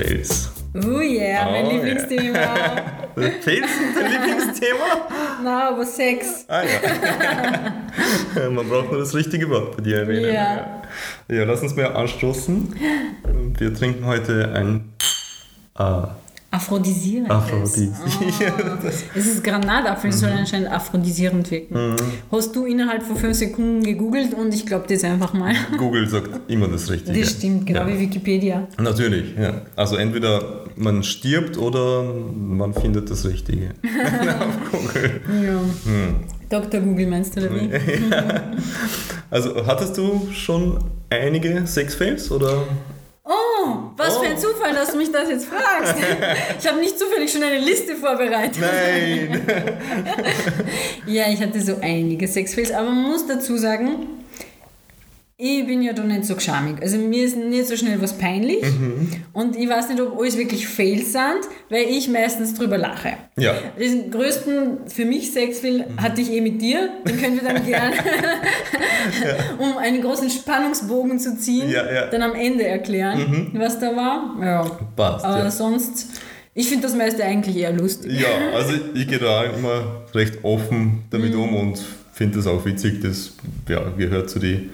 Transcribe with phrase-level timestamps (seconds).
[0.00, 0.50] Sexfails.
[0.74, 2.38] Oh yeah, mein Oh, Lieblingsthema.
[3.40, 5.08] Fails sind dein Lieblingsthema?
[5.42, 6.44] Na, aber Sex.
[6.48, 8.48] Ah ja.
[8.50, 10.32] Man braucht nur das richtige Wort bei dir erwähnen.
[10.32, 10.82] Ja.
[11.28, 12.74] Ja, lass uns mal anstoßen.
[13.58, 14.92] Wir trinken heute ein
[15.78, 16.06] äh,
[16.52, 17.30] Aphrodisierend.
[17.30, 17.78] Aphrodis.
[19.14, 21.94] Es ist Granatapfel, soll anscheinend aphrodisierend wirken.
[22.32, 25.54] Hast du innerhalb von fünf Sekunden gegoogelt und ich glaube das einfach mal.
[25.78, 27.20] Google sagt immer das Richtige.
[27.20, 27.88] Das stimmt, genau Ja.
[27.88, 28.66] wie Wikipedia.
[28.78, 29.62] Natürlich, ja.
[29.76, 32.02] Also entweder man stirbt oder
[32.36, 33.70] man findet das Richtige.
[34.40, 35.20] Auf Google.
[35.44, 35.60] Ja.
[35.84, 36.16] Hm.
[36.48, 36.80] Dr.
[36.80, 37.70] Google meinst du, oder wie?
[39.32, 42.64] Also hattest du schon einige Sexfails oder?
[43.32, 44.28] Oh, was für Oh.
[44.28, 45.94] ein Zufall, dass du mich das jetzt fragst.
[46.60, 48.60] Ich habe nicht zufällig schon eine Liste vorbereitet.
[48.60, 49.40] Nein!
[51.06, 54.19] Ja, ich hatte so einige Sexfails, aber man muss dazu sagen,
[55.40, 56.76] ich bin ja da nicht so geschamig.
[56.82, 58.62] Also mir ist nicht so schnell was peinlich
[59.32, 63.14] und ich weiß nicht, ob alles wirklich Fails sind, weil ich meistens drüber lache.
[63.36, 63.54] Ja.
[63.78, 66.90] Den größten für mich Sexfail hatte ich eh mit dir.
[67.06, 67.94] Den können wir dann gerne,
[69.58, 72.06] um einen großen Spannungsbogen zu ziehen, Ja, ja.
[72.08, 74.36] dann am Ende erklären, was da war.
[74.42, 74.62] Ja.
[74.96, 76.08] Passt, Aber sonst,
[76.54, 78.20] ich finde das meiste eigentlich eher lustig.
[78.20, 81.80] Ja, also ich gehe da immer recht offen damit um und
[82.12, 83.00] finde das auch witzig.
[83.02, 83.32] Das
[83.68, 84.70] ja, gehört zu den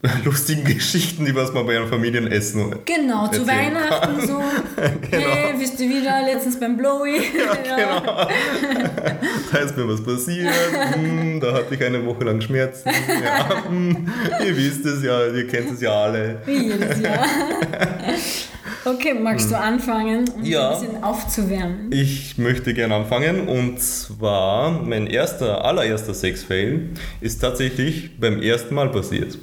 [0.24, 4.40] lustigen Geschichten, die was man bei einem Familienessen Genau, zu Weihnachten so.
[5.10, 7.16] Hey, bist du wieder letztens beim Blowy?
[7.36, 8.28] Ja, Genau.
[9.50, 10.52] Da ist mir was passiert,
[10.94, 12.90] hm, da hatte ich eine Woche lang Schmerzen.
[13.24, 14.08] Ja, hm,
[14.44, 16.42] ihr wisst es ja, ihr kennt es ja alle.
[16.46, 17.26] Wie jedes Jahr.
[18.84, 20.70] Okay, magst du anfangen, um Ja.
[20.74, 21.90] ein bisschen aufzuwärmen?
[21.92, 26.90] Ich möchte gerne anfangen und zwar mein erster, allererster Sexfail
[27.20, 29.36] ist tatsächlich beim ersten Mal passiert.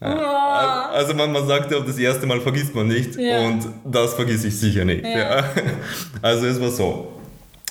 [0.00, 0.90] Wow.
[0.94, 3.40] Also man, man sagt ja, das erste Mal vergisst man nicht Ja.
[3.40, 5.04] und das vergesse ich sicher nicht.
[5.04, 5.18] Ja.
[5.38, 5.44] Ja.
[6.22, 7.12] Also es war so.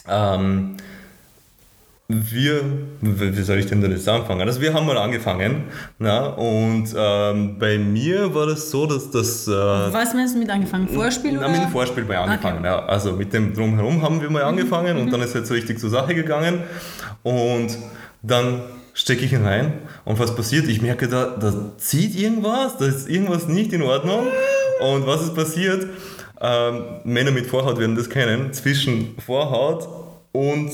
[0.07, 0.77] Ähm,
[2.11, 2.61] wir,
[3.01, 4.41] wie soll ich denn da jetzt anfangen?
[4.47, 5.65] Also wir haben mal angefangen
[5.99, 9.47] na, und ähm, bei mir war das so, dass das...
[9.47, 10.87] Äh, Was meinst du mit angefangen?
[10.87, 11.49] Vorspiel na, oder?
[11.49, 12.65] mit dem Vorspiel mal angefangen.
[12.65, 12.83] Ja.
[12.85, 15.91] Also mit dem Drumherum haben wir mal angefangen und dann ist es jetzt richtig zur
[15.91, 16.63] Sache gegangen.
[17.21, 17.77] Und
[18.23, 18.61] dann
[18.99, 19.73] stecke ich ihn rein
[20.03, 20.67] und was passiert?
[20.67, 24.27] Ich merke, da, da zieht irgendwas, da ist irgendwas nicht in Ordnung.
[24.81, 25.87] Und was ist passiert?
[26.41, 28.51] Ähm, Männer mit Vorhaut werden das kennen.
[28.53, 29.87] Zwischen Vorhaut
[30.33, 30.71] und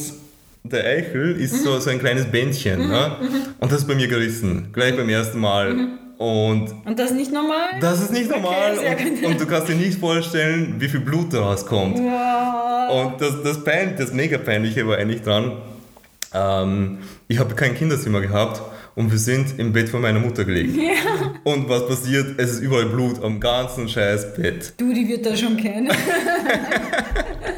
[0.64, 2.88] der Eichel ist so, so ein kleines Bändchen.
[2.88, 3.12] Ne?
[3.60, 5.76] Und das ist bei mir gerissen, gleich beim ersten Mal.
[6.18, 7.68] Und Und das ist nicht normal?
[7.80, 11.34] das ist nicht normal sehr und, und du kannst dir nicht vorstellen, wie viel Blut
[11.34, 11.98] da rauskommt.
[12.00, 13.06] Wow.
[13.06, 15.52] Und das, das, Pein, das mega peinliche war eigentlich dran,
[16.36, 18.62] ähm, ich habe kein Kinderzimmer gehabt
[18.96, 20.80] und wir sind im Bett von meiner Mutter gelegen.
[21.44, 22.40] Und was passiert?
[22.40, 24.74] Es ist überall Blut am ganzen scheiß Bett.
[24.78, 25.92] Du, die wird das schon kennen.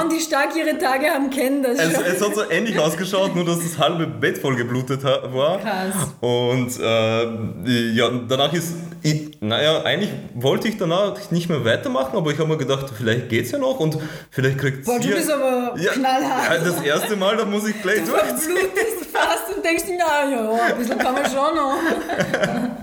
[0.00, 2.04] Frauen, die stark ihre Tage haben, kennen das Es, schon.
[2.04, 5.58] es hat so ähnlich ausgeschaut, nur dass das halbe Bett voll geblutet war.
[5.58, 5.94] Krass.
[6.20, 12.30] Und äh, ja, danach ist, ich, naja, eigentlich wollte ich danach nicht mehr weitermachen, aber
[12.30, 13.98] ich habe mir gedacht, vielleicht geht's ja noch und
[14.30, 16.60] vielleicht kriegt Boah, du bist aber ja, knallhart.
[16.64, 18.20] Das erste Mal, da muss ich gleich durch.
[18.46, 21.76] Blutest fast und denkst dir, na ja, ein bisschen kann man schon noch.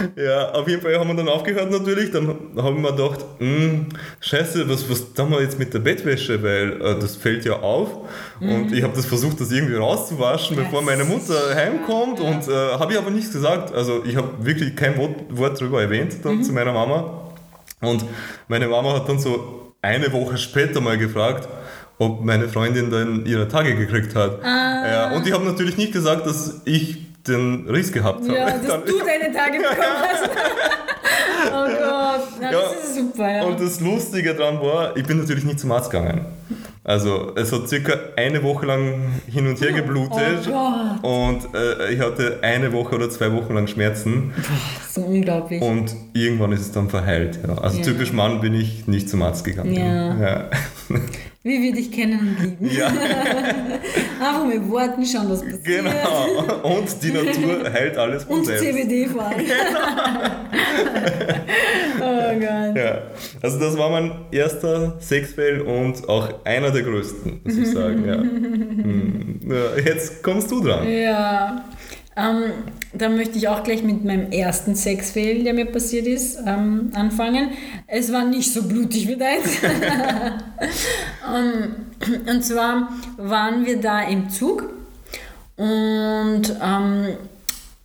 [0.16, 2.10] Ja, auf jeden Fall haben wir dann aufgehört natürlich.
[2.10, 3.86] Dann haben wir gedacht, "Hm,
[4.20, 7.88] scheiße, was, was tun wir jetzt mit der Bettwäsche, weil äh, das fällt ja auf.
[8.40, 12.20] Und ich habe das versucht, das irgendwie rauszuwaschen, Ja, bevor meine Mutter heimkommt.
[12.20, 13.74] Und äh, habe ich aber nichts gesagt.
[13.74, 17.30] Also ich habe wirklich kein Wort, Wort drüber erwähnt dann zu meiner Mama.
[17.80, 18.04] Und
[18.48, 21.48] meine Mama hat dann so eine Woche später mal gefragt,
[21.98, 24.42] ob meine Freundin dann ihre Tage gekriegt hat.
[24.42, 28.34] Ja, und ich habe natürlich nicht gesagt, dass ich den Riss gehabt habe.
[28.36, 30.30] Ja, dass Dann- du deine Tage bekommen hast.
[31.42, 33.42] Oh Gott, na, Ja, das ist super, ja.
[33.44, 36.26] Und das Lustige daran war, ich bin natürlich nicht zum Arzt gegangen.
[36.84, 42.00] Also es hat circa eine Woche lang hin und her geblutet Oh und äh, ich
[42.00, 44.32] hatte eine Woche oder zwei Wochen lang Schmerzen
[44.90, 45.62] so unglaublich.
[45.62, 47.38] und irgendwann ist es dann verheilt.
[47.46, 47.56] Ja.
[47.58, 47.84] Also Ja.
[47.84, 49.72] typisch Mann bin ich nicht zum Arzt gegangen.
[49.72, 50.16] Ja.
[50.20, 50.50] Ja.
[51.42, 52.76] Wie wir dich kennen und lieben.
[52.76, 52.92] ja,
[54.20, 55.64] Einfach mit Worten schauen, was passiert.
[55.64, 56.62] genau.
[56.62, 58.64] Und die Natur heilt alles von Und selbst.
[58.64, 59.46] CBD vor allem.
[62.00, 62.76] oh Gott.
[62.76, 63.02] Ja,
[63.42, 68.06] also das war mein erster Sexfail und auch einer der größten, muss ich sagen.
[68.06, 68.16] Ja.
[68.16, 69.40] Hm.
[69.48, 70.86] Ja, jetzt kommst du dran.
[70.86, 71.64] Ja,
[72.16, 72.52] ähm,
[72.92, 77.50] da möchte ich auch gleich mit meinem ersten Sexfail, der mir passiert ist, ähm, anfangen.
[77.86, 79.46] Es war nicht so blutig wie deins.
[81.34, 81.89] ähm,
[82.26, 84.70] Und zwar waren wir da im Zug
[85.56, 87.16] und ähm,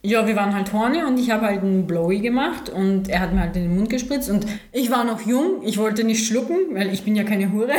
[0.06, 3.34] ja, wir waren halt horny und ich habe halt einen Blowy gemacht und er hat
[3.34, 6.58] mir halt in den Mund gespritzt und ich war noch jung, ich wollte nicht schlucken,
[6.74, 7.72] weil ich bin ja keine Hure.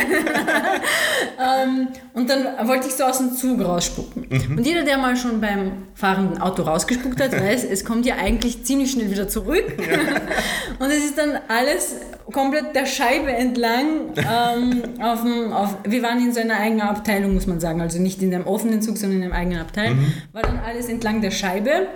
[1.39, 4.27] ähm, und dann wollte ich so aus dem Zug rausspucken.
[4.29, 4.57] Mhm.
[4.57, 8.63] Und jeder, der mal schon beim fahrenden Auto rausgespuckt hat, weiß, es kommt ja eigentlich
[8.65, 9.65] ziemlich schnell wieder zurück.
[10.79, 11.95] Und es ist dann alles
[12.31, 14.13] komplett der Scheibe entlang.
[14.17, 17.81] Ähm, auf dem, auf, wir waren in so einer eigenen Abteilung, muss man sagen.
[17.81, 19.95] Also nicht in einem offenen Zug, sondern in einem eigenen Abteil.
[19.95, 20.13] Mhm.
[20.33, 21.87] War dann alles entlang der Scheibe.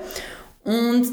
[0.64, 1.08] Und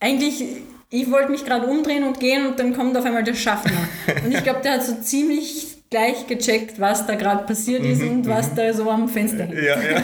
[0.00, 0.44] eigentlich,
[0.90, 3.88] ich wollte mich gerade umdrehen und gehen und dann kommt auf einmal der Schaffner.
[4.24, 8.10] Und ich glaube, der hat so ziemlich gleich gecheckt, was da gerade passiert ist mhm,
[8.10, 8.56] und was mhm.
[8.56, 9.54] da so am Fenster hängt.
[9.54, 10.02] Ja, ja.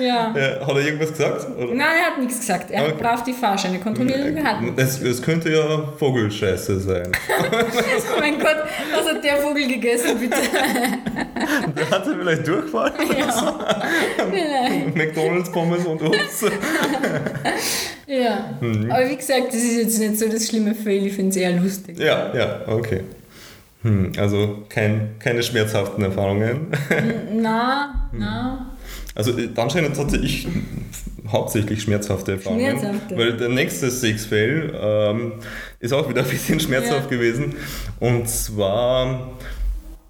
[0.02, 0.34] ja.
[0.36, 0.66] ja.
[0.66, 1.46] Hat er irgendwas gesagt?
[1.56, 1.74] Oder?
[1.74, 2.70] Nein, er hat nichts gesagt.
[2.70, 2.90] Er okay.
[2.90, 4.74] hat brav die Fahrscheine kontrolliert und wir hatten.
[4.76, 7.12] Es, es könnte ja Vogelscheiße sein.
[7.38, 10.36] oh mein Gott, was hat der Vogel gegessen, bitte?
[11.76, 13.32] der hatte vielleicht Durchfall ja.
[13.32, 14.96] so.
[14.96, 16.50] McDonalds, Pommes und Obst.
[18.08, 18.90] ja, mhm.
[18.90, 21.52] aber wie gesagt, das ist jetzt nicht so das schlimme Fail, ich finde es eher
[21.52, 21.98] lustig.
[21.98, 23.02] Ja, ja, okay.
[23.82, 26.68] Hm, also kein, keine schmerzhaften Erfahrungen.
[27.34, 28.76] Na, na.
[29.14, 30.46] Also äh, anscheinend hatte ich
[31.28, 32.78] hauptsächlich schmerzhafte Erfahrungen.
[32.78, 33.16] Schmerzhafte.
[33.16, 35.32] Weil der nächste Six-Fail ähm,
[35.80, 37.16] ist auch wieder ein bisschen schmerzhaft ja.
[37.16, 37.54] gewesen.
[38.00, 39.32] Und zwar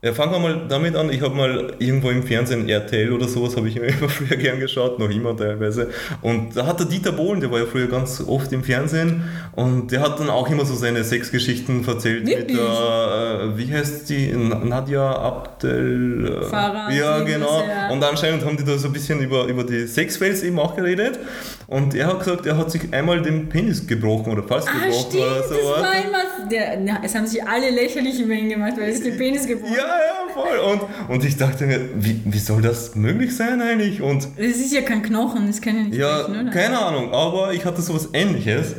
[0.05, 1.11] ja, fangen wir mal damit an.
[1.11, 4.99] Ich habe mal irgendwo im Fernsehen RTL oder sowas, habe ich immer früher gern geschaut,
[4.99, 5.91] noch immer teilweise.
[6.23, 9.23] Und da hat der Dieter Bohlen, der war ja früher ganz oft im Fernsehen
[9.55, 12.49] und der hat dann auch immer so seine Sexgeschichten erzählt Wirklich?
[12.49, 16.43] mit der, äh, wie heißt die, Nadja Abdel.
[16.43, 17.63] Äh, Farah, ja, genau.
[17.65, 17.91] Ja.
[17.91, 21.21] Und anscheinend haben die da so ein bisschen über, über die Sexfails eben auch geredet.
[21.69, 25.11] Und er hat gesagt, er hat sich einmal den Penis gebrochen oder fast ah, gebrochen
[25.11, 25.77] stimmt, oder sowas.
[25.77, 28.93] Das war immer, der, na, es haben sich alle lächerlich über ihn gemacht, weil er
[28.93, 29.79] sich den Penis gebrochen hat.
[29.79, 30.59] Ja, ja, voll.
[30.59, 34.01] Und, und ich dachte mir, wie, wie soll das möglich sein eigentlich?
[34.03, 37.53] Und das ist ja kein Knochen, das kann ja nicht Ja, sprechen, keine Ahnung, aber
[37.53, 38.77] ich hatte sowas ähnliches.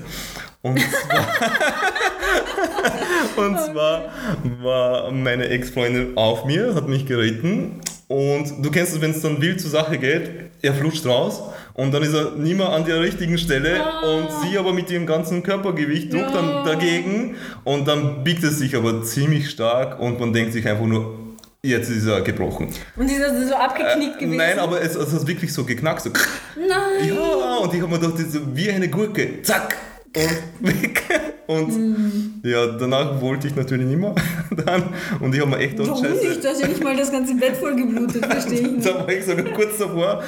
[0.62, 1.28] Und zwar,
[3.46, 4.06] und zwar
[4.62, 7.82] war meine Ex-Freundin auf mir, hat mich geritten.
[8.08, 10.30] Und du kennst es, wenn es dann wild zur Sache geht,
[10.62, 11.42] er flutscht raus
[11.76, 14.02] und dann ist er nicht mehr an der richtigen Stelle ah.
[14.02, 16.42] und sie aber mit ihrem ganzen Körpergewicht drückt ja.
[16.42, 20.86] dann dagegen und dann biegt es sich aber ziemlich stark und man denkt sich einfach
[20.86, 21.20] nur,
[21.66, 22.74] Jetzt ist er gebrochen.
[22.98, 24.36] Und ist er so abgeknickt äh, gewesen?
[24.36, 26.02] Nein, aber es, es hat wirklich so geknackt.
[26.02, 26.10] So.
[26.58, 27.08] Nein!
[27.08, 28.22] Ja, und ich habe mir gedacht,
[28.54, 29.42] wie eine Gurke.
[29.44, 29.78] Zack!
[30.16, 31.04] Und weg.
[31.48, 32.42] Und mm.
[32.44, 34.16] ja, danach wollte ich natürlich nicht mehr.
[34.66, 34.84] Dann,
[35.20, 36.28] und ich habe mir echt gedacht, Warum Scheiße.
[36.28, 36.44] nicht?
[36.44, 38.86] Du hast ja nicht mal das ganze Bett voll geblutet, verstehe ich nicht.
[38.88, 40.24] da war ich sogar kurz davor,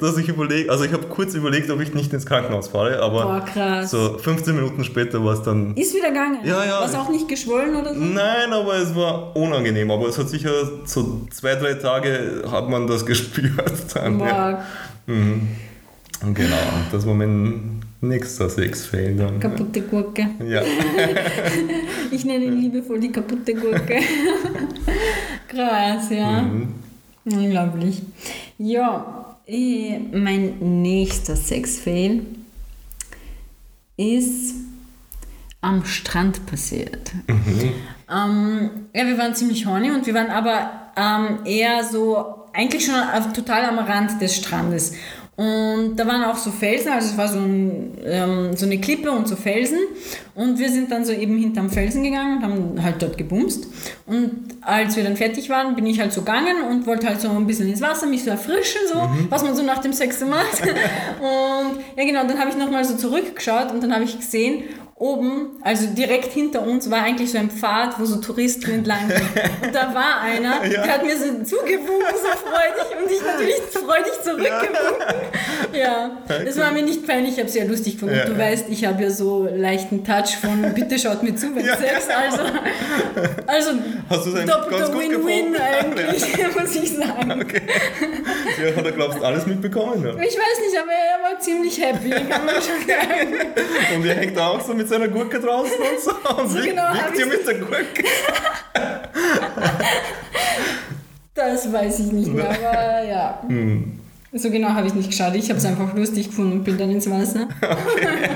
[0.00, 3.42] dass ich überlege, also ich habe kurz überlegt, ob ich nicht ins Krankenhaus fahre, aber
[3.54, 5.74] Boah, so 15 Minuten später war es dann...
[5.74, 6.38] Ist wieder gegangen?
[6.44, 6.80] Ja, ja.
[6.80, 8.00] War es auch nicht geschwollen oder so?
[8.00, 9.90] Nein, aber es war unangenehm.
[9.90, 10.52] Aber es hat sicher
[10.84, 13.72] so zwei, drei Tage hat man das gespürt.
[13.94, 14.26] Dann, Boah.
[14.26, 14.64] Ja.
[15.06, 15.48] Mhm.
[16.34, 16.56] Genau,
[16.92, 19.38] das war mein Nächster Sexfail dann.
[19.40, 20.30] Kaputte Gurke.
[20.46, 20.62] Ja.
[22.10, 24.00] ich nenne ihn liebevoll die kaputte Gurke.
[25.48, 26.42] Krass, ja.
[26.42, 26.74] Mhm.
[27.26, 28.02] Unglaublich.
[28.56, 32.22] Ja, eh, mein nächster Sexfail
[33.96, 34.54] ist
[35.60, 37.12] am Strand passiert.
[37.26, 37.72] Mhm.
[38.10, 42.94] Ähm, ja, wir waren ziemlich horny und wir waren aber ähm, eher so, eigentlich schon
[43.34, 44.94] total am Rand des Strandes.
[45.40, 49.10] Und da waren auch so Felsen, also es war so, ein, ähm, so eine Klippe
[49.10, 49.78] und so Felsen.
[50.34, 53.66] Und wir sind dann so eben hinterm Felsen gegangen und haben halt dort gebumst.
[54.04, 57.30] Und als wir dann fertig waren, bin ich halt so gegangen und wollte halt so
[57.30, 59.28] ein bisschen ins Wasser, mich so erfrischen, so, mhm.
[59.30, 60.60] was man so nach dem Sex macht.
[60.60, 64.64] und ja genau, dann habe ich nochmal so zurückgeschaut und dann habe ich gesehen,
[65.00, 69.22] oben, also direkt hinter uns, war eigentlich so ein Pfad, wo so Touristen entlang gehen.
[69.64, 70.82] Und da war einer, ja.
[70.82, 75.16] der hat mir so zugewunken, so freudig, und ich natürlich freudig zurückgewunken.
[75.72, 78.16] Ja, das war mir nicht peinlich, ich habe es sehr lustig gefunden.
[78.16, 78.26] Ja.
[78.26, 81.78] Du weißt, ich habe ja so leichten Touch von bitte schaut mir zu, wenn ja.
[81.78, 82.42] Sex, also,
[83.46, 83.70] also
[84.10, 86.24] Hast du doppelter Win-Win eigentlich,
[86.60, 87.40] muss ich sagen.
[87.40, 87.62] Okay.
[88.62, 90.04] Ja, hat er, glaubst du, alles mitbekommen?
[90.04, 90.10] Ja.
[90.10, 93.96] Ich weiß nicht, aber er war ziemlich happy, kann man schon sagen.
[93.96, 96.10] Und er hängt auch so mit seiner Gurke draußen und so.
[96.42, 98.04] Und so genau wiegt ihr mit der Gurke.
[101.34, 103.42] das weiß ich nicht mehr, aber ja.
[103.46, 104.00] Hm.
[104.32, 105.34] So genau habe ich nicht geschaut.
[105.34, 107.48] Ich habe es einfach lustig gefunden und bin dann ins Wasser.
[107.62, 108.30] Okay.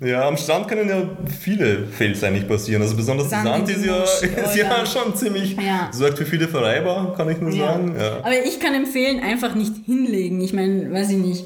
[0.00, 1.08] Ja, am Strand können ja
[1.40, 2.82] viele Fails eigentlich passieren.
[2.82, 5.88] Also besonders Sand, Sand ist, ja, ist oh, ja, ja, schon ziemlich, ja.
[5.90, 7.94] sorgt für viele Verreiber, kann ich nur sagen.
[7.98, 8.18] Ja.
[8.18, 10.42] Aber ich kann empfehlen, einfach nicht hinlegen.
[10.42, 11.44] Ich meine, weiß ich nicht.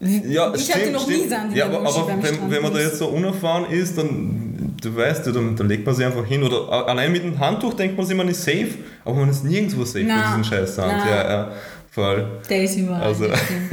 [0.00, 1.22] Ja, ich stimmt, hatte noch stimmt.
[1.24, 4.96] nie Sand Ja, aber, aber wenn, wenn man da jetzt so unerfahren ist, dann du
[4.96, 6.42] weißt, da, da legt man sich einfach hin.
[6.42, 8.68] Oder allein mit dem Handtuch denkt man sich, man ist safe,
[9.04, 10.94] aber man ist nirgendwo safe mit diesem scheiß Sand.
[10.96, 11.10] na.
[11.10, 11.52] Ja, ja,
[11.90, 12.26] voll.
[12.48, 13.02] Der ist überall.
[13.02, 13.26] Also,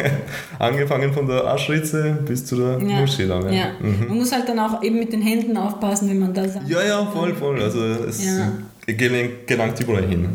[0.60, 3.00] angefangen von der Aschritze bis zu der Ja.
[3.00, 3.51] Moschee dann.
[3.53, 3.67] Ja.
[3.79, 6.67] Man muss halt dann auch eben mit den Händen aufpassen, wenn man da sagt.
[6.67, 7.62] Ja, ja, voll, voll.
[7.62, 8.51] Also es Ja.
[8.86, 10.27] gelangt, überall hin.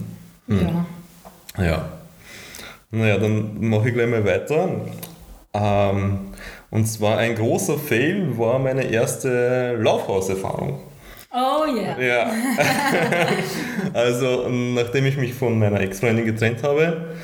[0.49, 0.87] Ja.
[1.63, 1.89] Ja.
[2.91, 4.69] Naja, dann mache ich gleich mal weiter.
[5.55, 6.33] Ähm,
[6.71, 10.81] und zwar ein großer Fail war meine erste Laufhauserfahrung.
[11.35, 12.01] Oh yeah.
[12.01, 12.31] Ja.
[13.95, 17.15] also, nachdem ich mich von meiner Ex-Freundin getrennt habe,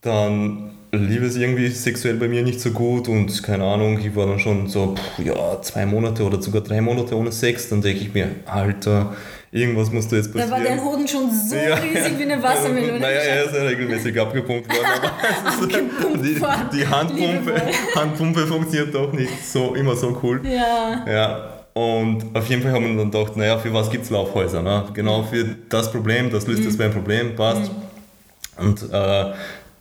[0.00, 4.26] dann lief es irgendwie sexuell bei mir nicht so gut und keine Ahnung, ich war
[4.26, 7.68] dann schon so, pff, ja, zwei Monate oder sogar drei Monate ohne Sex.
[7.68, 9.14] Dann denke ich mir, Alter,
[9.52, 10.50] irgendwas muss da jetzt Da passieren.
[10.50, 11.74] war dein Hoden schon so Ja.
[11.76, 12.98] riesig wie eine Wassermelone.
[12.98, 16.20] Naja, er ist ja regelmäßig abgepumpt worden.
[16.24, 17.62] die, die Handpumpe.
[17.94, 20.40] Handpumpe funktioniert doch nicht so immer so cool.
[20.44, 21.04] Ja.
[21.06, 24.62] Ja, und auf jeden Fall haben wir dann gedacht, naja, für was gibt es Laufhäuser?
[24.62, 24.84] Ne?
[24.94, 27.70] Genau für das Problem, das löst jetzt mein Problem, passt.
[28.58, 29.32] Und äh,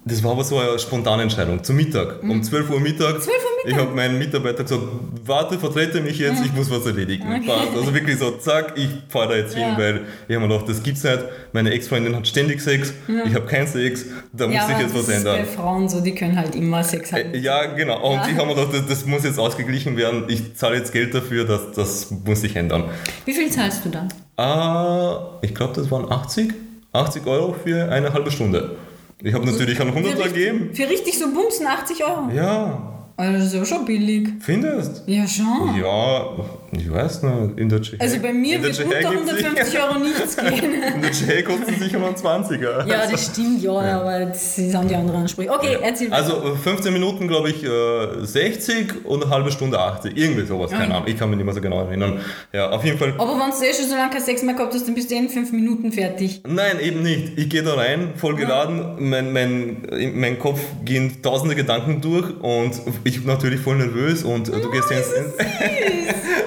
[0.03, 1.63] das war aber so eine spontane Entscheidung.
[1.63, 3.21] Zu Mittag, um 12 Uhr Mittag.
[3.21, 3.50] 12 Uhr Mittag?
[3.65, 4.81] Ich habe meinen Mitarbeiter gesagt,
[5.25, 7.23] warte, vertrete mich jetzt, ich muss was erledigen.
[7.45, 7.75] Passt.
[7.75, 9.77] Also wirklich so, zack, ich fahre da jetzt hin, Ja.
[9.77, 11.19] weil ich habe mir gedacht, das gibt's nicht.
[11.53, 14.95] Meine Ex-Freundin hat ständig Sex, ich habe keinen Sex, da muss ja, sich aber jetzt
[14.95, 15.37] was ändern.
[15.39, 17.33] bei Frauen so, die können halt immer Sex haben.
[17.33, 18.01] Äh, Ja, genau.
[18.09, 18.27] Und Ja.
[18.29, 20.23] ich habe mir gedacht, das, das muss jetzt ausgeglichen werden.
[20.27, 22.85] Ich zahle jetzt Geld dafür, das, das muss sich ändern.
[23.25, 24.07] Wie viel zahlst du dann?
[24.37, 26.51] Ah, ich glaube, das waren 80,
[26.93, 28.75] 80 Euro für eine halbe Stunde.
[29.23, 30.57] Ich habe natürlich einen 100 Für gegeben.
[30.69, 32.29] richtig, für richtig so Bumsen 80 Euro.
[32.35, 32.90] Ja,
[33.21, 34.29] Also das ist aber schon billig.
[34.39, 35.03] findest?
[35.05, 35.75] Ja, schon.
[35.79, 36.25] Ja,
[36.71, 38.01] ich weiß nicht, in der Tschechei.
[38.03, 40.73] Also bei mir wird unter Tschechei gibt's 150 Euro nichts gehen.
[40.95, 42.87] In der Tschechei kostet es sicher mal 20er.
[42.87, 45.51] Ja, das stimmt, ja, aber das sind die anderen Ansprüche.
[45.51, 46.23] Okay, erzähl weiter.
[46.23, 50.17] Also äh, 15 Minuten, glaube ich, äh, 60 und eine halbe Stunde 80.
[50.17, 50.95] Irgendwie sowas, keine.
[50.95, 51.07] Ahnung.
[51.07, 52.19] Ich kann mich nicht mehr so genau erinnern.
[52.53, 53.13] Ja, auf jeden Fall.
[53.17, 55.15] Aber wenn du eh schon so lange keinen Sex mehr gehabt hast, dann bist du
[55.15, 56.41] eh in 5 Minuten fertig.
[56.47, 57.37] Nein, eben nicht.
[57.37, 62.25] Ich gehe da rein, voll geladen, mein, mein, in mein Kopf gehen tausende Gedanken durch
[62.41, 62.71] und
[63.03, 65.07] ich bin natürlich voll nervös und äh, du gehst ins,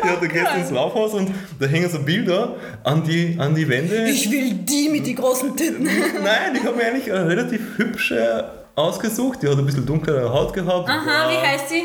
[0.05, 4.09] ja, du gehst ins Laufhaus und da hängen so Bilder an die, an die Wände.
[4.09, 5.85] Ich will die mit den großen Titten.
[6.25, 8.45] Nein, ich habe mir eigentlich eine relativ hübsche
[8.75, 9.43] ausgesucht.
[9.43, 10.89] Die hat ein bisschen dunklere Haut gehabt.
[10.89, 11.83] Aha, wie heißt sie?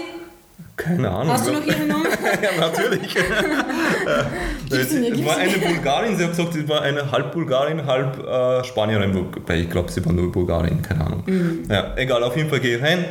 [0.75, 1.33] Keine Ahnung.
[1.33, 2.05] Hast du noch ihre Nummer?
[2.41, 3.13] ja, natürlich.
[4.69, 8.63] Sie gib's war eine Bulgarin, sie hat gesagt, sie war eine halb Bulgarin, halb äh,
[8.63, 9.27] Spanierin.
[9.49, 11.23] Ich glaube, sie war nur Bulgarin, keine Ahnung.
[11.25, 11.63] Mhm.
[11.69, 13.03] Ja, egal, auf jeden Fall gehe ich rein.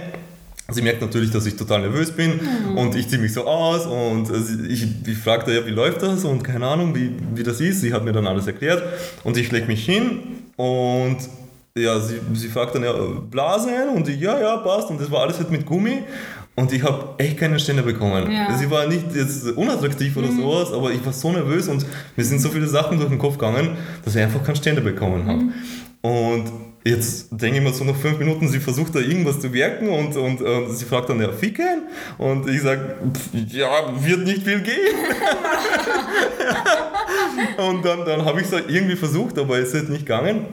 [0.71, 2.77] Sie merkt natürlich, dass ich total nervös bin Mhm.
[2.77, 6.25] und ich ziehe mich so aus und äh, ich, ich fragte ja, wie läuft das
[6.27, 7.81] und keine Ahnung, wie, wie das ist.
[7.81, 8.83] Sie hat mir dann alles erklärt
[9.25, 10.21] und ich lege mich hin
[10.57, 11.17] und
[11.75, 12.93] ja, sie, sie fragt dann ja,
[13.31, 16.03] Blasen und ich, ja, ja, passt und das war alles halt mit Gummi
[16.55, 18.31] und ich habe echt keine Ständer bekommen.
[18.31, 18.55] Ja.
[18.59, 20.43] Sie war nicht jetzt unattraktiv oder Mhm.
[20.43, 23.39] sowas, aber ich war so nervös und mir sind so viele Sachen durch den Kopf
[23.39, 23.71] gegangen,
[24.05, 25.39] dass ich einfach keinen Ständer bekommen habe.
[25.45, 25.53] Mhm.
[26.03, 26.45] Und
[26.89, 30.17] jetzt denke ich mir so nach fünf Minuten, sie versucht da irgendwas zu wirken und,
[30.17, 31.83] und, und sie fragt dann, ja, ficken?
[32.19, 32.97] Und ich sage,
[33.49, 34.97] ja, wird nicht viel gehen.
[37.69, 40.47] und dann, dann habe ich es irgendwie versucht, aber es ist nicht gegangen.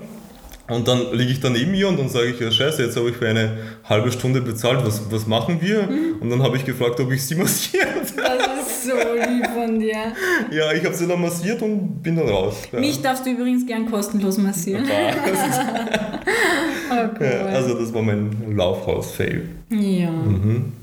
[0.68, 3.10] Und dann liege ich da neben ihr und dann sage ich, ja scheiße, jetzt habe
[3.10, 3.56] ich für eine
[3.88, 5.84] halbe Stunde bezahlt, was, was machen wir?
[5.84, 6.16] Mhm.
[6.22, 7.86] Und dann habe ich gefragt, ob ich sie massiert.
[7.96, 10.14] Das ist so lieb von dir.
[10.52, 12.56] Ja, ich habe sie dann massiert und bin dann raus.
[12.72, 12.80] Ja.
[12.80, 14.86] Mich darfst du übrigens gern kostenlos massieren.
[14.86, 17.26] Oh, cool.
[17.26, 19.50] Ja, also das war mein Laufhaus-Fail.
[19.70, 20.12] Ja.
[20.12, 20.74] Mhm.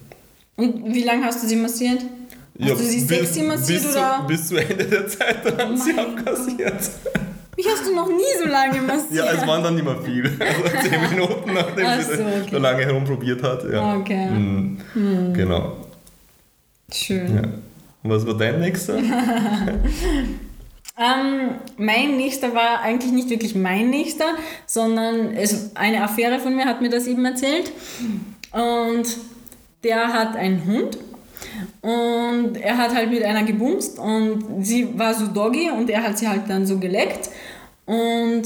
[0.56, 2.00] Und wie lange hast du sie massiert?
[2.61, 4.18] Hast du sie sexy massiert bis, oder?
[4.21, 6.90] Zu, bis zu Ende der Zeit, dann haben sie Mein abkassiert.
[7.56, 9.26] Mich hast du noch nie so lange massiert.
[9.26, 10.25] Ja, es waren dann nicht mehr viel.
[10.40, 12.49] Also zehn Minuten, nachdem Ach sie so, okay.
[12.50, 13.64] so lange herumprobiert hat.
[13.71, 13.97] Ja.
[13.97, 14.30] Okay.
[14.30, 14.78] Mhm.
[15.35, 15.76] Genau.
[16.92, 17.37] Schön.
[17.37, 17.42] Ja.
[18.02, 18.99] Was war dein nächster?
[20.99, 24.35] Ähm, mein nächster war eigentlich nicht wirklich mein nächster,
[24.66, 27.73] sondern es, eine Affäre von mir hat mir das eben erzählt.
[28.52, 29.16] Und
[29.85, 30.99] der hat einen Hund
[31.80, 36.18] und er hat halt mit einer gebumst und sie war so doggy und er hat
[36.18, 37.30] sie halt dann so geleckt
[37.87, 38.44] und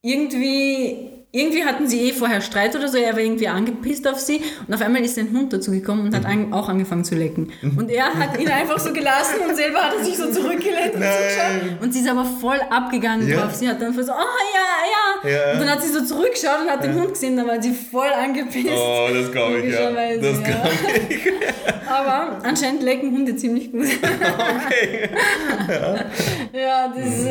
[0.00, 4.42] irgendwie, irgendwie hatten sie eh vorher Streit oder so, er war irgendwie angepisst auf sie
[4.68, 7.50] und auf einmal ist ein Hund dazu gekommen und hat an, auch angefangen zu lecken.
[7.62, 11.02] Und er hat ihn einfach so gelassen und selber hat er sich so zurückgelehnt und
[11.02, 11.80] zugeschaut.
[11.82, 13.40] Und sie ist aber voll abgegangen Ja.
[13.40, 13.54] drauf.
[13.54, 15.30] Sie hat dann so, oh ja, ja.
[15.30, 15.52] Ja.
[15.52, 18.08] Und dann hat sie so zurückgeschaut und hat den Hund gesehen, dann war sie voll
[18.12, 18.68] angepisst.
[18.70, 19.90] Oh, das glaube ich, ja.
[19.90, 20.42] Das ja.
[20.42, 20.68] glaube
[21.08, 21.20] ich.
[21.88, 23.86] Aber anscheinend lecken Hunde ziemlich gut.
[23.86, 25.08] Okay.
[26.52, 27.28] Ja, das ist,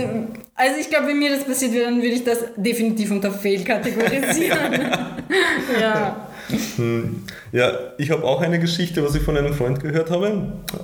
[0.55, 3.63] also ich glaube, wenn mir das passiert wäre, dann würde ich das definitiv unter Fail
[3.95, 4.81] kategorisieren.
[5.81, 6.27] ja.
[6.75, 10.27] Hm, Ja, ich habe auch eine Geschichte, was ich von einem Freund gehört habe.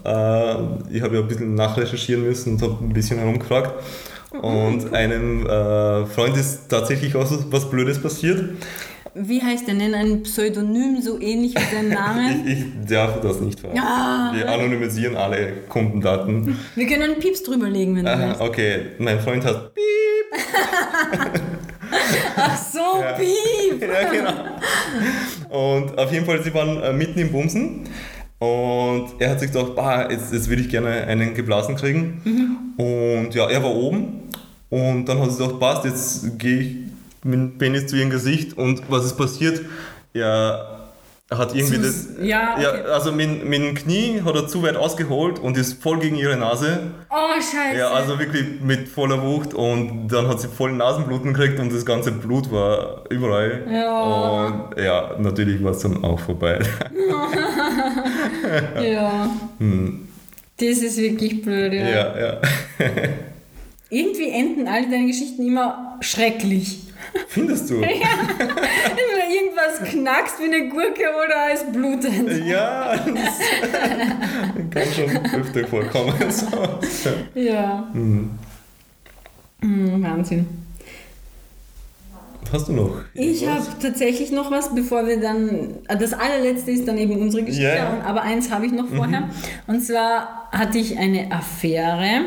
[0.05, 3.71] Äh, ich habe ja ein bisschen nachrecherchieren müssen und habe ein bisschen herumgefragt.
[4.41, 8.43] Und einem äh, Freund ist tatsächlich auch so was Blödes passiert.
[9.19, 9.73] Wie heißt der?
[9.73, 12.35] Nenn ein Pseudonym so ähnlich wie sein Name.
[12.45, 13.79] Ich, ich darf das nicht verraten.
[13.81, 14.31] Ah.
[14.35, 16.57] Wir anonymisieren alle Kundendaten.
[16.75, 18.41] Wir können einen Pieps drüberlegen, wenn du willst.
[18.41, 19.83] okay, mein Freund hat Piep.
[22.35, 23.13] Ach so, Ja.
[23.13, 23.81] Piep!
[23.81, 25.79] Ja, genau.
[25.79, 27.81] Und auf jeden Fall, sie waren äh, mitten im Bumsen.
[28.39, 32.21] Und er hat sich gedacht, bah, jetzt, jetzt würde ich gerne einen geblasen kriegen.
[32.77, 34.29] Und ja, er war oben.
[34.69, 36.75] Und dann hat sie gedacht, passt, jetzt gehe ich
[37.23, 38.55] mit dem Penis zu ihrem Gesicht.
[38.57, 39.61] Und was ist passiert?
[40.13, 40.76] Er
[41.29, 42.07] hat irgendwie das.
[42.21, 42.63] Ja, okay.
[42.63, 46.15] ja, also mit, mit dem Knie hat er zu weit ausgeholt und ist voll gegen
[46.15, 46.91] ihre Nase.
[47.09, 47.77] Oh, scheiße.
[47.77, 51.85] Ja, also wirklich mit voller Wucht und dann hat sie voll Nasenbluten gekriegt und das
[51.85, 53.63] ganze Blut war überall.
[53.69, 54.45] Ja.
[54.45, 56.59] Und ja, natürlich war es dann auch vorbei.
[58.81, 59.29] ja.
[60.59, 61.81] Das ist wirklich blöd, ja.
[61.81, 61.87] Hm.
[61.87, 62.41] ja, ja.
[63.91, 66.79] Irgendwie enden alle deine Geschichten immer schrecklich.
[67.27, 67.75] Findest du?
[67.75, 72.45] Entweder irgendwas knackst wie eine Gurke oder es blutet.
[72.45, 73.05] Ja, das
[74.71, 76.13] kann schon öfter vorkommen.
[76.29, 77.09] So.
[77.39, 77.87] Ja.
[77.93, 78.31] Hm.
[79.61, 80.45] Hm, Wahnsinn.
[82.51, 83.01] Hast du noch?
[83.13, 83.79] Ich habe irgendwas?
[83.79, 85.49] tatsächlich noch was, bevor wir dann.
[85.87, 89.29] äh, Das allerletzte ist dann eben unsere Geschichte, und- aber eins habe ich noch vorher.
[89.67, 92.21] Und zwar hatte ich eine Affäre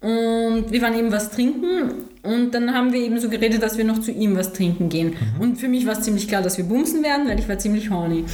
[0.00, 1.92] und wir waren eben was trinken
[2.26, 5.14] und dann haben wir eben so geredet, dass wir noch zu ihm was trinken gehen.
[5.38, 7.90] Und für mich war es ziemlich klar, dass wir bumsen werden, weil ich war ziemlich
[7.90, 8.24] horny.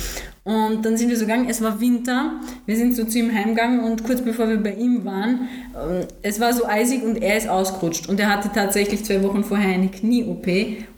[0.45, 2.33] Und dann sind wir so gegangen, es war Winter,
[2.67, 6.41] wir sind so zu ihm heimgegangen und kurz bevor wir bei ihm waren, ähm, es
[6.41, 8.09] war so eisig und er ist ausgerutscht.
[8.09, 10.47] Und er hatte tatsächlich zwei Wochen vorher eine Knie-OP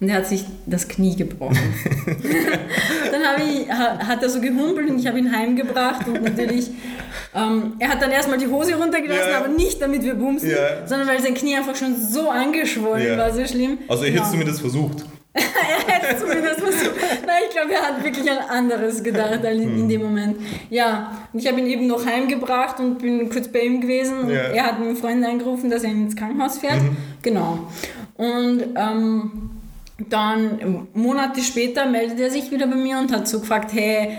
[0.01, 1.59] und er hat sich das Knie gebrochen.
[3.13, 6.71] dann ich, ha- hat er so gehumpelt und ich habe ihn heimgebracht und natürlich,
[7.35, 9.39] ähm, er hat dann erstmal die Hose runtergelassen, Ja.
[9.41, 10.87] aber nicht damit wir bumsen, Ja.
[10.87, 13.19] sondern weil sein Knie einfach schon so angeschwollen Ja.
[13.19, 13.79] war, so schlimm.
[13.89, 15.05] Also, ich hätte es zumindest versucht.
[15.87, 16.95] Er hätte zumindest versucht.
[17.27, 20.37] Nein, ich glaube, er hat wirklich an anderes gedacht in, in dem Moment.
[20.71, 24.21] Ja, und ich habe ihn eben noch heimgebracht und bin kurz bei ihm gewesen.
[24.21, 24.37] Und Ja.
[24.43, 26.81] er hat einen Freund angerufen, dass er ihn ins Krankenhaus fährt.
[27.23, 27.59] Genau.
[28.17, 29.51] Und ähm,
[30.09, 34.17] dann Monate später meldet er sich wieder bei mir und hat so gefragt, hey,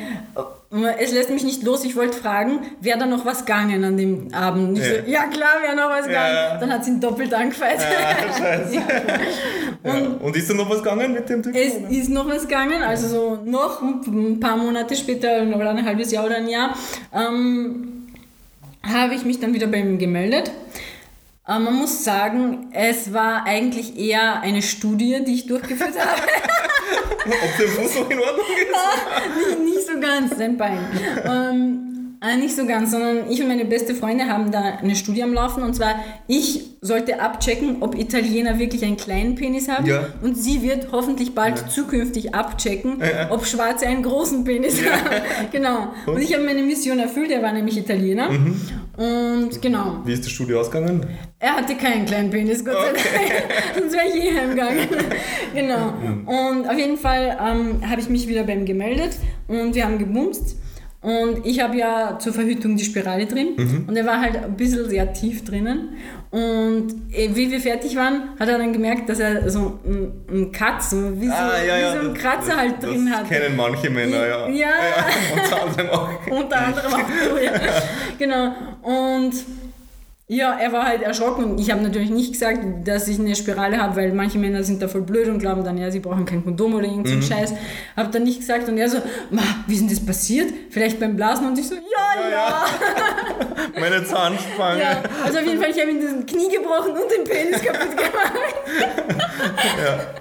[0.99, 4.33] es lässt mich nicht los, ich wollte fragen, wäre da noch was gegangen an dem
[4.33, 4.69] Abend?
[4.69, 4.83] Und Ja.
[4.83, 6.27] so, ja klar, wäre noch was Ja.
[6.27, 6.59] gegangen.
[6.59, 7.79] Dann hat sie ihn doppelt angefeiert.
[7.81, 8.75] Ah, scheiße.
[8.75, 9.91] Ja.
[10.21, 11.55] Und ist da noch was gegangen mit dem Typen?
[11.57, 11.89] Es oder?
[11.89, 16.25] ist noch was gegangen, also so noch ein paar Monate später oder ein halbes Jahr
[16.25, 16.75] oder ein Jahr,
[17.13, 18.07] ähm,
[18.83, 20.51] habe ich mich dann wieder bei ihm gemeldet.
[21.47, 26.21] Äh, man muss sagen, es war eigentlich eher eine Studie, die ich durchgeführt habe.
[27.25, 29.57] Ob der Fuß noch in Ordnung ist?
[29.65, 30.77] nicht, nicht so ganz, sein Bein.
[31.25, 35.21] Ähm, äh, nicht so ganz, sondern ich und meine beste Freundin haben da eine Studie
[35.23, 35.95] am Laufen und zwar
[36.27, 40.07] ich sollte abchecken, ob Italiener wirklich einen kleinen Penis haben Ja.
[40.21, 43.31] und sie wird hoffentlich bald zukünftig abchecken, Ja.
[43.31, 45.21] ob Schwarze einen großen Penis haben.
[45.51, 45.87] genau.
[46.05, 48.61] Und ich habe meine Mission erfüllt, er war nämlich Italiener Mhm.
[48.97, 50.01] Und genau.
[50.05, 51.05] Wie ist die Studie ausgegangen?
[51.39, 52.97] Er hatte keinen kleinen Penis, Gott sei Dank.
[53.79, 54.87] Sonst wäre ich eh heimgegangen.
[55.53, 55.93] genau.
[56.25, 59.97] Und auf jeden Fall ähm, habe ich mich wieder bei ihm gemeldet und wir haben
[59.97, 60.57] gebumst.
[61.05, 63.49] Und ich habe ja zur Verhütung die Spirale drin
[63.85, 65.89] und er war halt ein bisschen sehr tief drinnen.
[66.31, 70.81] Und äh, wie wir fertig waren, hat er dann gemerkt, dass er so einen Cut,
[70.81, 73.27] so wie so, wie so einen Kratzer das, halt das drin hat.
[73.29, 74.49] kennen manche Männer, ja.
[74.49, 74.67] Ja.
[75.43, 76.27] Unter anderem auch.
[76.31, 77.51] Unter anderem auch ja.
[78.17, 78.53] Genau.
[78.81, 79.33] Und
[80.27, 81.59] ja, er war halt erschrocken.
[81.59, 84.87] Ich habe natürlich nicht gesagt, dass ich eine Spirale habe, weil manche Männer sind da
[84.87, 87.53] voll blöd und glauben dann, ja, sie brauchen kein Kondom oder irgendeinen so Scheiß.
[87.95, 88.97] Habe dann nicht gesagt und er so,
[89.29, 90.51] Ma, wie ist denn das passiert?
[90.71, 91.81] Vielleicht beim Blasen und ich so, ja,
[92.21, 92.31] ja.
[92.31, 92.65] Ja,
[93.79, 94.81] Meine Zahnspange.
[94.81, 97.95] Ja, also auf jeden Fall, ich habe ihm das Knie gebrochen und den Penis kaputt
[97.95, 98.33] gemacht.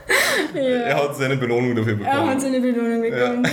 [0.55, 0.61] Ja.
[0.63, 2.41] Er hat seine Belohnung dafür Er hat bekommen.
[2.41, 3.47] seine Belohnung bekommen.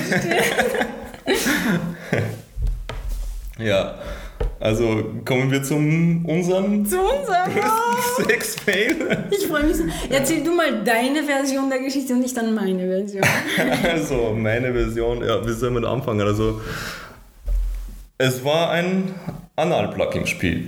[3.59, 3.95] Ja.
[4.61, 9.25] Also kommen wir zum unseren Zu unserem größten Sex-Fail.
[9.31, 9.83] Ich freue mich so.
[10.07, 13.23] Erzähl du mal deine Version der Geschichte und ich dann meine Version.
[13.83, 16.21] Also, meine Version, ja, wie soll man anfangen?
[16.21, 16.61] Also,
[18.19, 19.15] es war ein
[19.55, 20.67] Analplug-Spiel.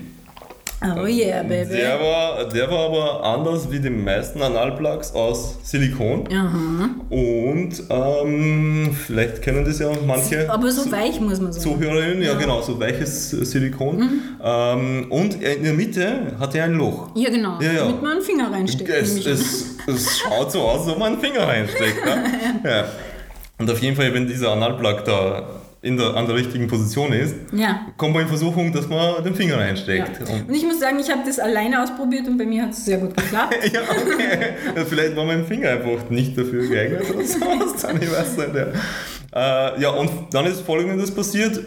[0.84, 1.78] Oh yeah, baby.
[1.78, 6.28] Der war, der war aber anders wie die meisten Analplugs aus Silikon.
[6.28, 6.90] Aha.
[7.10, 11.64] Und ähm, vielleicht kennen das ja manche Aber so weich muss man sagen.
[11.64, 12.22] Zuhörerinnen.
[12.22, 13.98] Ja, genau, so weiches Silikon.
[13.98, 14.22] Mhm.
[14.44, 17.12] Ähm, und in der Mitte hat er ein Loch.
[17.16, 17.60] Ja, genau.
[17.62, 17.86] Ja, ja.
[17.86, 18.90] Damit man einen Finger reinsteckt.
[18.90, 22.06] Es, es, es schaut so aus, als ob man einen Finger reinsteckt.
[22.06, 22.26] Ne?
[22.70, 22.86] ja.
[23.58, 25.44] Und auf jeden Fall, wenn dieser Analplug da
[25.84, 27.82] in der, an der richtigen Position ist, Ja.
[27.98, 30.22] kommt man in Versuchung, dass man den Finger reinsteckt.
[30.28, 30.34] Ja.
[30.34, 32.86] Und Und ich muss sagen, ich habe das alleine ausprobiert und bei mir hat es
[32.86, 33.54] sehr gut geklappt.
[33.74, 34.54] ja, okay.
[34.76, 37.76] Ja, Vielleicht war mein Finger einfach nicht dafür geeignet oder sowas.
[37.82, 38.50] Dann, ich weiß nicht.
[38.56, 38.68] Ja.
[39.76, 41.60] Äh, ja, und dann ist folgendes passiert: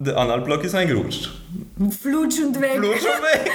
[0.00, 1.30] Der Analplug ist eingerutscht.
[2.02, 2.76] Flutsch und weg.
[2.78, 3.50] Blut schon weg.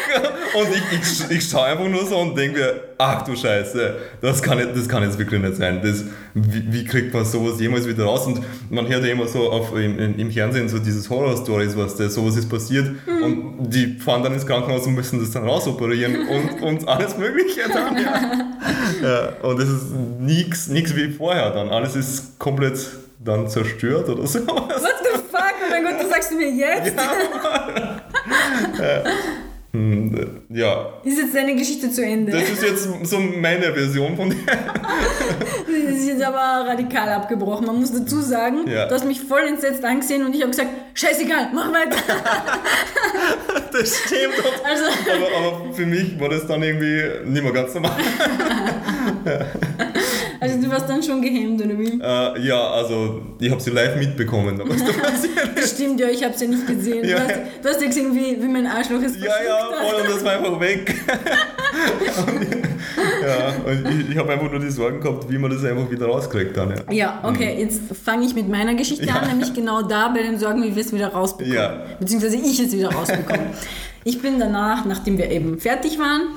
[0.56, 1.00] Und ich,
[1.30, 4.88] ich, ich schaue einfach nur so und denke mir: Ach du Scheiße, das kann, das
[4.88, 5.82] kann jetzt wirklich nicht sein.
[5.84, 8.26] Das, wie, wie kriegt man sowas jemals wieder raus?
[8.26, 12.10] Und man hört ja immer so auf, im, im- Fernsehen so dieses Horror-Stories, was da
[12.10, 12.90] sowas ist passiert.
[13.22, 17.62] Und die fahren dann ins Krankenhaus und müssen das dann rausoperieren und, und alles Mögliche
[17.72, 17.98] dann.
[17.98, 18.32] Ja.
[19.02, 21.70] Ja, und es ist nichts wie vorher dann.
[21.70, 22.78] Alles ist komplett
[23.24, 24.48] dann zerstört oder sowas.
[24.48, 24.68] Oh
[25.82, 26.94] mein Gott, das sagst du mir jetzt?
[29.72, 32.32] Hm, Ja, Ist jetzt deine Geschichte zu Ende?
[32.32, 34.40] das ist jetzt so meine Version von dem.
[34.48, 37.68] Das ist jetzt aber radikal abgebrochen.
[37.68, 38.88] Man muss dazu sagen, Ja.
[38.88, 41.98] du hast mich voll entsetzt angesehen und ich habe gesagt, scheißegal, mach weiter.
[43.72, 44.34] Das stimmt.
[44.64, 47.92] Also, Aber, aber für mich war das dann irgendwie nicht mehr ganz normal.
[49.26, 49.46] also
[50.70, 52.00] du warst dann schon gehemmt, oder wie?
[52.02, 55.76] Äh, ja, also ich habe sie live mitbekommen, was da ist.
[55.76, 57.08] Stimmt, ja, ich habe es ja nicht gesehen.
[57.08, 57.18] Ja.
[57.18, 60.10] Du, hast, du hast ja gesehen, wie, wie mein Arschloch es Ja, ja, voll, und
[60.10, 60.96] das war einfach weg.
[63.22, 66.06] ja, und ich, ich habe einfach nur die Sorgen gehabt, wie man das einfach wieder
[66.08, 66.72] rauskriegt dann.
[66.90, 66.94] Ja.
[66.94, 69.16] Ja, okay, jetzt fange ich mit meiner Geschichte Ja.
[69.16, 71.56] an, nämlich genau da bei den Sorgen, wie wir es wieder rausbekommen.
[71.56, 71.84] Ja.
[72.00, 73.52] Beziehungsweise ich es wieder rausbekomme.
[74.04, 76.30] ich bin danach, nachdem wir eben fertig waren,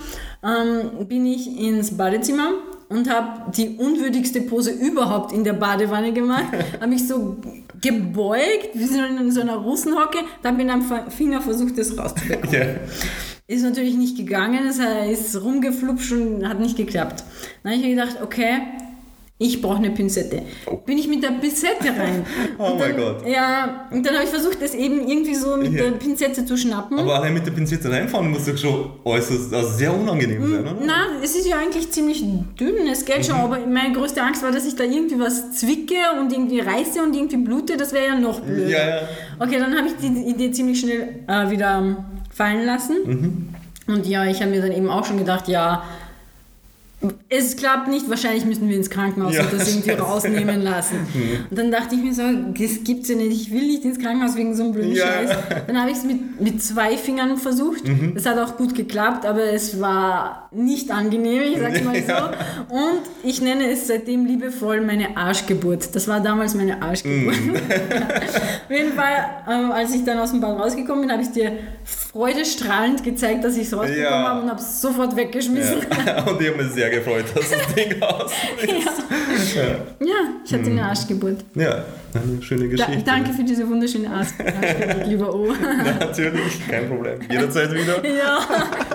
[0.45, 2.51] ähm, bin ich ins Badezimmer
[2.93, 6.47] und habe die unwürdigste Pose überhaupt in der Badewanne gemacht.
[6.81, 7.37] habe mich so
[7.81, 12.53] gebeugt, wie so in so einer Russenhocke, da habe ich einem Finger versucht, das rauszubekommen.
[12.53, 12.67] Ja.
[13.49, 14.79] Ist natürlich nicht gegangen, es
[15.11, 17.25] ist rumgeflupscht und hat nicht geklappt.
[17.63, 18.59] Dann habe ich mir gedacht, okay,
[19.43, 20.43] ich brauche eine Pinzette.
[20.87, 22.25] Bin ich mit der Pinzette rein.
[22.59, 23.27] Oh Und mein dann, Gott.
[23.29, 25.85] Ja, und dann habe ich versucht, das eben irgendwie so mit Ja.
[25.85, 26.99] der Pinzette zu schnappen.
[26.99, 30.77] Aber allein mit der Pinzette reinfahren muss doch schon äußerst, also sehr unangenehm sein, oder?
[30.85, 32.23] Na, es ist ja eigentlich ziemlich
[32.59, 33.23] dünn, es geht Mhm.
[33.25, 37.03] schon, aber meine größte Angst war, dass ich da irgendwie was zwicke und irgendwie reiße
[37.03, 38.69] und irgendwie blute, das wäre ja noch blöder.
[38.69, 39.01] Ja, ja.
[39.41, 42.97] Okay, dann habe ich die Idee ziemlich schnell äh, wieder fallen lassen.
[43.05, 43.49] Mhm.
[43.89, 45.83] Und ja, ich habe mir dann eben auch schon gedacht, ja,
[47.29, 50.03] es klappt nicht, wahrscheinlich müssen wir ins Krankenhaus Ja, und das irgendwie scheiße.
[50.03, 50.97] rausnehmen lassen.
[51.51, 54.37] Und dann dachte ich mir so, das gibt's ja nicht, ich will nicht ins Krankenhaus
[54.37, 55.07] wegen so einem blöden Ja.
[55.07, 55.31] Scheiß.
[55.67, 57.89] Dann habe ich es mit, mit zwei Fingern versucht.
[57.89, 58.13] Mhm.
[58.15, 62.33] Das hat auch gut geklappt, aber es war nicht angenehm, ich sag's mal Ja.
[62.69, 62.75] so.
[62.75, 65.95] Und ich nenne es seitdem liebevoll meine Arschgeburt.
[65.95, 67.37] Das war damals meine Arschgeburt.
[67.41, 67.55] Mhm.
[68.69, 71.53] Auf jeden Fall, ähm, als ich dann aus dem Bad rausgekommen bin, habe ich dir
[72.13, 74.29] freudestrahlend gezeigt, dass ich es rausbekommen Ja.
[74.29, 75.79] habe und habe es sofort weggeschmissen.
[76.07, 76.23] Ja.
[76.27, 79.55] Und ich habe mich sehr gefreut, dass das Ding aus ist.
[79.57, 79.63] Ja.
[80.01, 81.45] Ja, ich hatte eine Arschgeburt.
[81.55, 83.03] ja, eine schöne Da, Geschichte.
[83.05, 85.53] danke für diese wunderschöne Arsch Arschgeburt, lieber O.
[86.01, 87.19] Natürlich, kein Problem.
[87.31, 88.07] Jederzeit wieder.
[88.07, 88.41] ja,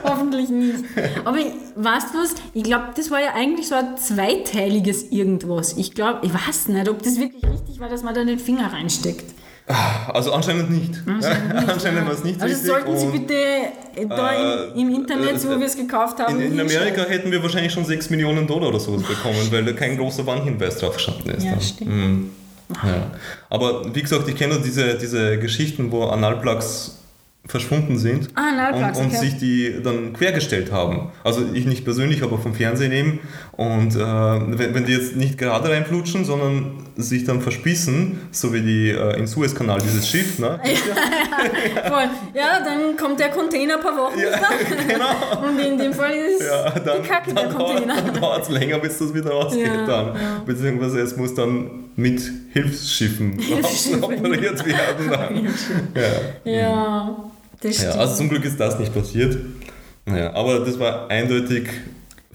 [0.03, 0.83] hoffentlich nicht.
[1.25, 2.35] Aber ich- weißt du was?
[2.53, 5.73] Ich glaube, das war ja eigentlich so ein zweiteiliges Irgendwas.
[5.77, 8.71] Ich glaube, ich weiß nicht, ob das wirklich richtig war, dass man da den Finger
[8.71, 9.25] reinsteckt.
[10.13, 11.01] Also anscheinend nicht.
[11.05, 12.05] Anscheinend nicht, anscheinend ja.
[12.05, 12.71] war es nicht Also richtig.
[12.71, 16.53] sollten Sie bitte äh, da Äh, im, Internet, äh, wo wir es gekauft haben, in,
[16.53, 19.97] in Amerika hätten wir wahrscheinlich schon 6 Millionen Dollar oder sowas bekommen, weil da kein
[19.97, 21.43] großer Warnhinweis drauf gestanden ist.
[21.43, 21.61] Ja, dann.
[21.61, 21.91] stimmt.
[21.91, 22.29] Mhm.
[22.83, 23.11] Ja.
[23.49, 26.97] Aber wie gesagt, ich kenne diese, diese Geschichten, wo Analplugs
[27.45, 29.15] verschwunden sind Ah, und, und okay.
[29.17, 31.11] sich die dann quergestellt haben.
[31.23, 33.19] Also ich nicht persönlich, aber vom Fernsehen eben.
[33.57, 38.61] Und äh, wenn, wenn die jetzt nicht gerade reinflutschen, sondern sich dann verspießen, so wie
[38.61, 40.59] die äh, im Suezkanal, dieses Schiff, ne?
[41.87, 42.03] Voll.
[42.35, 44.29] Ja, dann kommt der Container ein paar Wochen Ja,
[44.87, 45.47] genau.
[45.47, 48.01] Und in dem Fall ist Ja, dann, die Kacke der dann Container.
[48.19, 50.07] dauert es länger, bis das wieder rausgeht Ja, dann.
[50.07, 50.41] ja.
[50.45, 52.21] Beziehungsweise es muss dann mit
[52.53, 54.03] Hilfsschiffen Hilfsschiffen.
[54.03, 55.09] operiert werden.
[55.09, 55.47] Dann.
[56.45, 56.51] Ja.
[56.51, 57.17] Ja,
[57.61, 58.01] das Ja, stimmt.
[58.01, 59.35] also zum Glück ist das nicht passiert.
[60.07, 61.67] Ja, aber das war eindeutig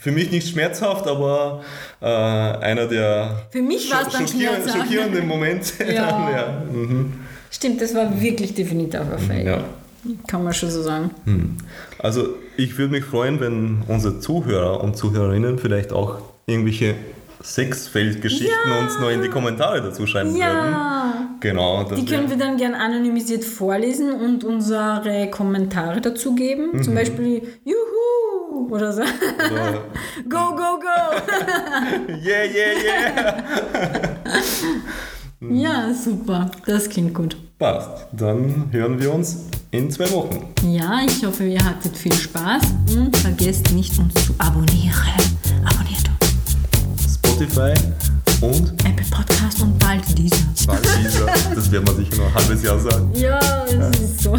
[0.03, 1.63] für mich nicht schmerzhaft, aber
[2.01, 4.79] äh, einer der Für mich war es dann schockier- schmerzhaft.
[4.79, 5.85] schockierenden Momente.
[5.85, 6.07] Ja.
[6.11, 6.63] Dann, ja.
[6.73, 7.13] Mhm.
[7.51, 9.47] Stimmt, das war wirklich definitiv ein Fail.
[9.47, 9.65] ja.
[10.27, 11.11] Kann man schon so sagen.
[11.27, 11.57] Hm.
[12.01, 16.97] Also ich würde mich freuen, wenn unsere Zuhörer und Zuhörerinnen vielleicht auch irgendwelche
[17.41, 18.81] Sexfeldgeschichten Ja.
[18.81, 20.41] uns noch in die Kommentare dazu schreiben würden.
[20.41, 21.85] Ja, Genau.
[21.85, 26.71] das die können wir dann gern anonymisiert vorlesen und unsere Kommentare dazu geben.
[26.73, 26.83] Mhm.
[26.83, 27.77] Zum Beispiel Juhu
[28.73, 29.03] oder so.
[29.03, 29.85] oder,
[30.29, 30.89] Go, go, go!
[32.25, 33.43] yeah, yeah, yeah.
[35.51, 36.49] Ja, super.
[36.67, 37.37] Das klingt gut.
[37.59, 38.07] Passt.
[38.13, 40.55] Dann hören wir uns in zwei Wochen.
[40.65, 42.63] Ja, ich hoffe, ihr hattet viel Spaß
[42.95, 44.95] und vergesst nicht, uns zu abonnieren.
[45.65, 46.09] Abonniert
[46.93, 47.15] uns.
[47.17, 47.75] Spotify
[48.41, 50.03] und Apple Podcast und bald
[52.23, 53.11] ein halbes Jahr sagen.
[53.15, 54.39] Ja, das ist so.